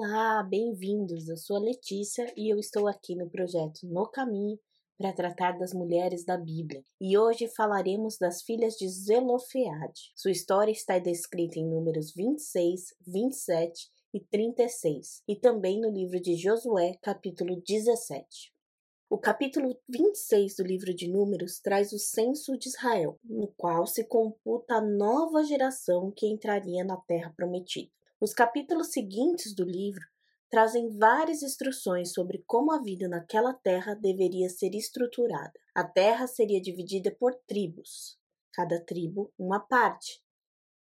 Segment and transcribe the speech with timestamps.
[0.00, 1.28] Olá, bem-vindos.
[1.28, 4.56] Eu sou a Letícia e eu estou aqui no projeto No Caminho
[4.96, 6.84] para tratar das mulheres da Bíblia.
[7.00, 10.12] E hoje falaremos das filhas de Zelofeade.
[10.14, 16.36] Sua história está descrita em números 26, 27 e 36, e também no livro de
[16.36, 18.54] Josué, capítulo 17.
[19.10, 24.04] O capítulo 26 do livro de Números traz o censo de Israel, no qual se
[24.04, 27.90] computa a nova geração que entraria na terra prometida.
[28.20, 30.04] Os capítulos seguintes do livro
[30.50, 35.52] trazem várias instruções sobre como a vida naquela terra deveria ser estruturada.
[35.74, 38.18] A terra seria dividida por tribos,
[38.52, 40.20] cada tribo uma parte,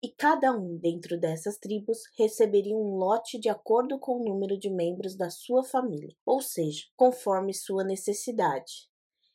[0.00, 4.70] e cada um dentro dessas tribos receberia um lote de acordo com o número de
[4.70, 8.88] membros da sua família, ou seja, conforme sua necessidade.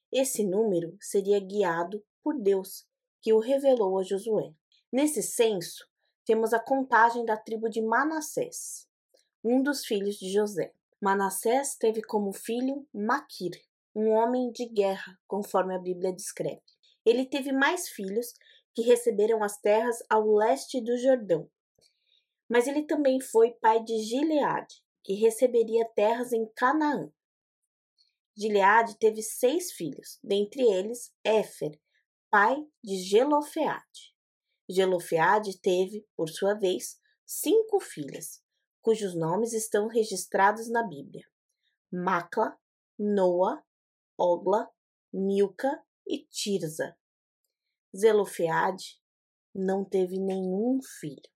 [0.09, 2.85] Esse número seria guiado por Deus,
[3.21, 4.53] que o revelou a Josué.
[4.89, 5.85] Nesse censo,
[6.25, 8.87] temos a contagem da tribo de Manassés,
[9.43, 10.73] um dos filhos de José.
[11.01, 13.51] Manassés teve como filho Maquir,
[13.95, 16.63] um homem de guerra, conforme a Bíblia descreve.
[17.05, 18.33] Ele teve mais filhos
[18.73, 21.49] que receberam as terras ao leste do Jordão.
[22.49, 27.11] Mas ele também foi pai de Gileade, que receberia terras em Canaã.
[28.35, 31.79] Gileade teve seis filhos, dentre eles Éfer,
[32.31, 34.12] pai de Gelofeade.
[34.73, 38.41] Gelofeade teve, por sua vez, cinco filhas,
[38.81, 41.25] cujos nomes estão registrados na Bíblia:
[41.91, 42.57] Macla,
[42.97, 43.63] Noa,
[44.17, 44.69] Ogla,
[45.13, 46.97] Milca e Tirza.
[47.95, 48.99] Zelofeade
[49.53, 51.31] não teve nenhum filho.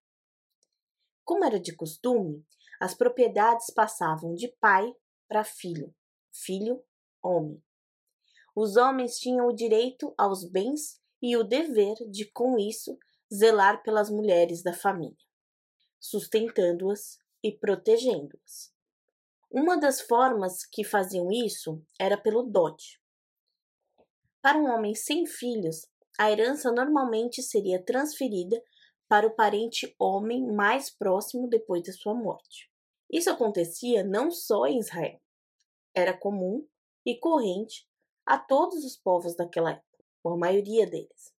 [1.24, 2.44] Como era de costume,
[2.80, 4.92] as propriedades passavam de pai
[5.28, 5.94] para filho,
[6.32, 6.82] filho,
[7.22, 7.62] homem.
[8.56, 12.98] Os homens tinham o direito aos bens e o dever de, com isso,
[13.32, 15.16] zelar pelas mulheres da família,
[16.00, 18.72] sustentando-as e protegendo-as.
[19.50, 23.00] Uma das formas que faziam isso era pelo dote.
[24.42, 25.86] Para um homem sem filhos,
[26.18, 28.62] a herança normalmente seria transferida
[29.08, 32.70] para o parente homem mais próximo depois de sua morte.
[33.10, 35.20] Isso acontecia não só em Israel,
[35.94, 36.66] era comum
[37.04, 37.88] e corrente
[38.26, 41.34] a todos os povos daquela época, ou a maioria deles.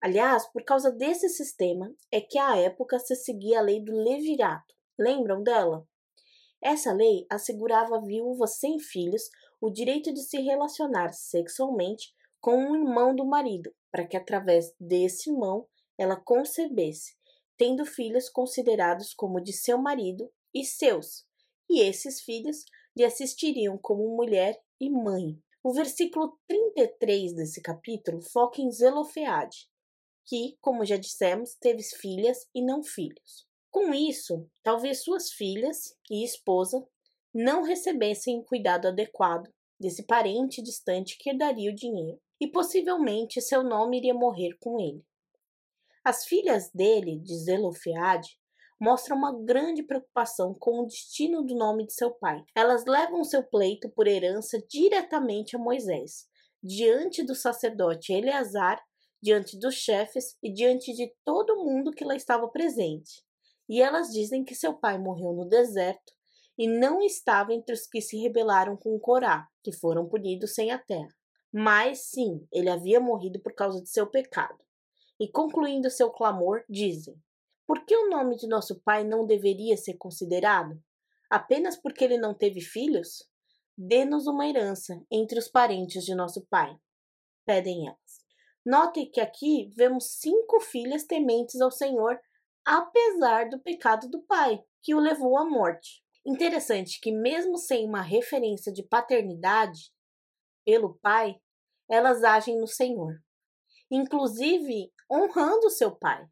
[0.00, 4.74] Aliás, por causa desse sistema é que à época se seguia a lei do levirato.
[4.96, 5.86] Lembram dela?
[6.62, 9.28] Essa lei assegurava a viúva sem filhos
[9.60, 15.30] o direito de se relacionar sexualmente com um irmão do marido, para que através desse
[15.30, 15.66] irmão
[15.96, 17.16] ela concebesse,
[17.56, 21.26] tendo filhos considerados como de seu marido e seus,
[21.68, 22.64] e esses filhos
[22.96, 25.36] lhe assistiriam como mulher e mãe.
[25.62, 29.68] O versículo 33 desse capítulo foca em Zelofeade,
[30.28, 33.48] que, como já dissemos, teve filhas e não filhos.
[33.70, 36.86] Com isso, talvez suas filhas e esposa
[37.34, 39.48] não recebessem o cuidado adequado
[39.80, 45.04] desse parente distante que herdaria o dinheiro, e possivelmente seu nome iria morrer com ele.
[46.04, 48.38] As filhas dele, de Zelofeade,
[48.80, 52.42] mostram uma grande preocupação com o destino do nome de seu pai.
[52.54, 56.26] Elas levam seu pleito por herança diretamente a Moisés,
[56.62, 58.80] diante do sacerdote Eleazar
[59.22, 63.24] diante dos chefes e diante de todo mundo que lá estava presente.
[63.68, 66.12] E elas dizem que seu pai morreu no deserto
[66.56, 70.78] e não estava entre os que se rebelaram com Corá, que foram punidos sem a
[70.78, 71.14] terra.
[71.52, 74.58] Mas sim, ele havia morrido por causa de seu pecado.
[75.20, 77.14] E concluindo seu clamor, dizem:
[77.66, 80.80] Por que o nome de nosso pai não deveria ser considerado?
[81.30, 83.28] Apenas porque ele não teve filhos?
[83.76, 86.76] Dê-nos uma herança entre os parentes de nosso pai.
[87.44, 88.27] Pedem elas.
[88.70, 92.20] Note que aqui vemos cinco filhas tementes ao Senhor,
[92.62, 96.04] apesar do pecado do pai, que o levou à morte.
[96.26, 99.90] Interessante que, mesmo sem uma referência de paternidade
[100.66, 101.40] pelo pai,
[101.88, 103.14] elas agem no Senhor,
[103.90, 106.28] inclusive honrando seu pai,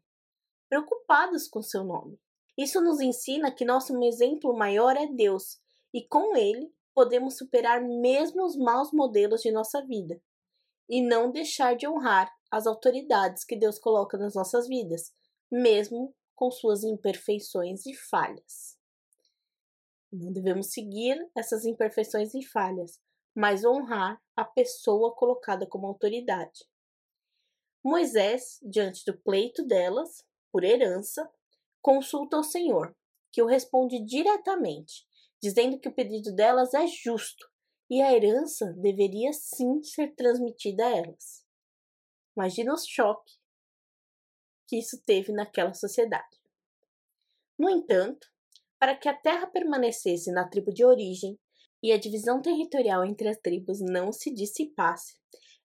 [0.69, 2.19] preocupadas com seu nome.
[2.55, 5.59] Isso nos ensina que nosso exemplo maior é Deus
[5.91, 10.21] e com ele podemos superar mesmo os maus modelos de nossa vida
[10.89, 15.13] e não deixar de honrar as autoridades que Deus coloca nas nossas vidas,
[15.51, 18.77] mesmo com suas imperfeições e falhas.
[20.11, 22.99] Não devemos seguir essas imperfeições e falhas,
[23.35, 26.65] mas honrar a pessoa colocada como autoridade.
[27.83, 31.29] Moisés, diante do pleito delas, por herança,
[31.81, 32.95] consulta o Senhor,
[33.31, 35.05] que o responde diretamente,
[35.41, 37.45] dizendo que o pedido delas é justo
[37.89, 41.45] e a herança deveria sim ser transmitida a elas.
[42.35, 43.33] Imagina o choque
[44.67, 46.37] que isso teve naquela sociedade.
[47.57, 48.27] No entanto,
[48.79, 51.39] Para que a terra permanecesse na tribo de origem
[51.81, 55.17] e a divisão territorial entre as tribos não se dissipasse,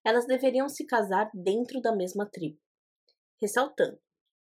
[0.03, 2.59] elas deveriam se casar dentro da mesma tribo.
[3.39, 3.99] Ressaltando,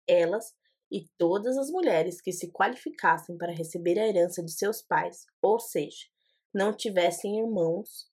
[0.06, 0.54] elas
[0.90, 5.58] e todas as mulheres que se qualificassem para receber a herança de seus pais, ou
[5.58, 6.06] seja,
[6.52, 8.10] não tivessem irmãos,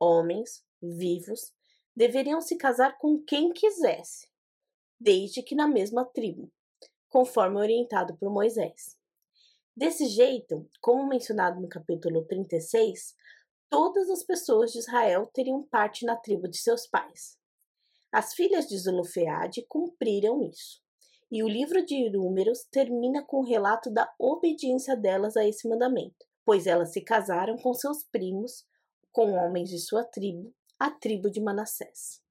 [0.00, 1.52] homens vivos,
[1.94, 4.28] deveriam se casar com quem quisesse,
[5.00, 6.50] desde que na mesma tribo,
[7.08, 8.98] conforme orientado por Moisés.
[9.74, 13.14] Desse jeito, como mencionado no capítulo 36,
[13.68, 17.38] todas as pessoas de Israel teriam parte na tribo de seus pais.
[18.12, 20.82] As filhas de Zelofeade cumpriram isso,
[21.30, 26.25] e o livro de Números termina com o relato da obediência delas a esse mandamento,
[26.46, 28.64] pois elas se casaram com seus primos,
[29.10, 32.22] com homens de sua tribo, a tribo de Manassés.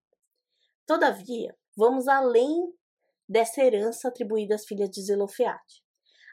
[0.87, 2.73] Todavia, vamos além
[3.27, 5.83] dessa herança atribuída às filhas de Zelofeade.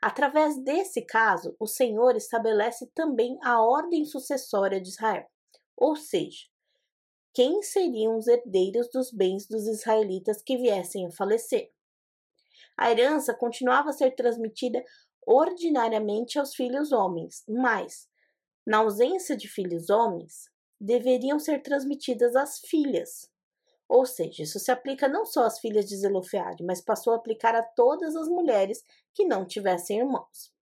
[0.01, 5.27] Através desse caso, o Senhor estabelece também a ordem sucessória de Israel,
[5.77, 6.47] ou seja,
[7.35, 11.73] quem seriam os herdeiros dos bens dos israelitas que viessem a falecer.
[12.77, 14.85] A herança continuava a ser transmitida
[15.27, 18.09] ordinariamente aos filhos homens, mas,
[18.67, 23.31] na ausência de filhos homens, deveriam ser transmitidas às filhas.
[23.89, 27.55] Ou seja, isso se aplica não só às filhas de Zelofeade, mas passou a aplicar
[27.55, 28.83] a todas as mulheres
[29.13, 30.53] que não tivessem irmãos.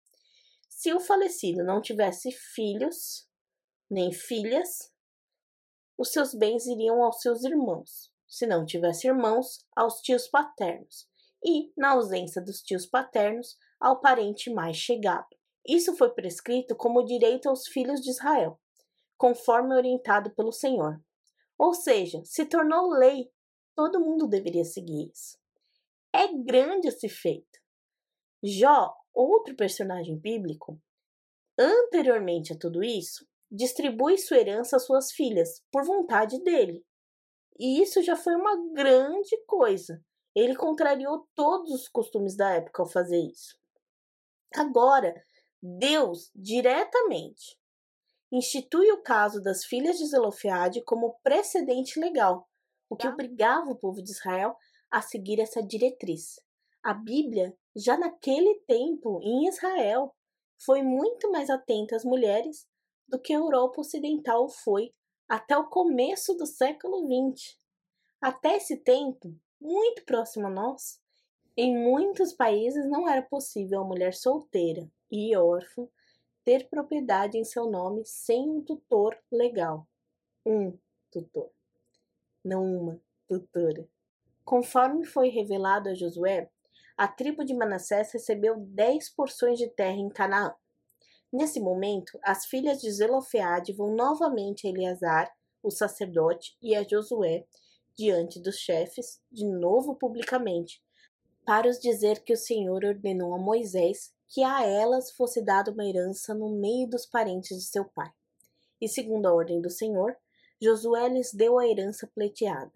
[0.69, 3.29] Se o falecido não tivesse filhos
[3.91, 4.93] nem filhas,
[5.97, 8.11] os seus bens iriam aos seus irmãos.
[8.27, 11.09] Se não tivesse irmãos, aos tios paternos.
[11.45, 15.29] E, na ausência dos tios paternos, ao parente mais chegado.
[15.67, 18.61] Isso foi prescrito como direito aos filhos de Israel,
[19.17, 21.01] conforme orientado pelo Senhor.
[21.59, 23.31] Ou seja, se tornou lei,
[23.75, 25.39] todo mundo deveria seguir isso.
[26.13, 27.61] É grande esse feito.
[28.43, 30.81] Jó, outro personagem bíblico,
[31.59, 36.85] anteriormente a tudo isso, distribui sua herança às suas filhas, por vontade dele.
[37.59, 40.03] E isso já foi uma grande coisa.
[40.35, 43.60] Ele contrariou todos os costumes da época ao fazer isso.
[44.55, 45.15] Agora,
[45.63, 47.59] Deus, diretamente,
[48.33, 52.49] institui o caso das filhas de Zelofeade como precedente legal,
[52.89, 53.13] o que tá.
[53.13, 54.57] obrigava o povo de Israel
[54.91, 56.41] a seguir essa diretriz.
[56.83, 60.15] A Bíblia, já naquele tempo, em Israel,
[60.65, 62.67] foi muito mais atenta às mulheres
[63.07, 64.93] do que a Europa Ocidental foi
[65.29, 67.57] até o começo do século XX.
[68.21, 71.01] Até esse tempo, muito próximo a nós,
[71.57, 75.87] em muitos países não era possível a mulher solteira e órfã
[76.45, 79.87] ter propriedade em seu nome sem um tutor legal.
[80.47, 80.77] Um
[81.11, 81.51] tutor,
[82.45, 83.87] não uma tutora.
[84.45, 86.51] Conforme foi revelado a Josué,
[86.97, 90.55] a tribo de Manassés recebeu dez porções de terra em Canaã.
[91.33, 95.33] Nesse momento, as filhas de Zelofeade vão novamente a Eleazar,
[95.63, 97.47] o sacerdote, e a Josué,
[97.97, 100.83] diante dos chefes, de novo publicamente,
[101.51, 105.85] para os dizer que o Senhor ordenou a Moisés que a elas fosse dada uma
[105.85, 108.09] herança no meio dos parentes de seu pai.
[108.81, 110.17] E segundo a ordem do Senhor,
[110.63, 112.71] Josué lhes deu a herança pleiteada.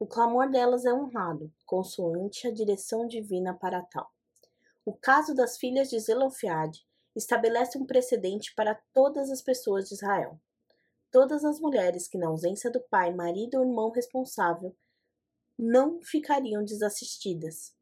[0.00, 4.10] O clamor delas é honrado, consoante a direção divina para tal.
[4.84, 6.84] O caso das filhas de Zelofeade
[7.14, 10.40] estabelece um precedente para todas as pessoas de Israel.
[11.12, 14.74] Todas as mulheres que, na ausência do pai, marido ou irmão responsável,
[15.56, 17.77] não ficariam desassistidas,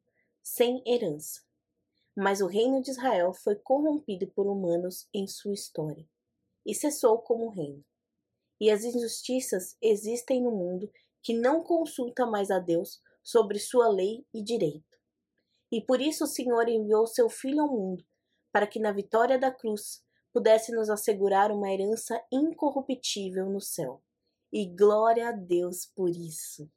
[0.46, 1.46] sem herança
[2.16, 6.08] mas o reino de Israel foi corrompido por humanos em sua história
[6.64, 7.84] e cessou como reino.
[8.58, 10.90] E as injustiças existem no mundo
[11.22, 14.96] que não consulta mais a Deus sobre sua lei e direito.
[15.70, 18.02] E por isso o Senhor enviou seu Filho ao mundo,
[18.50, 24.02] para que na vitória da cruz pudesse nos assegurar uma herança incorruptível no céu.
[24.50, 26.70] E glória a Deus por isso.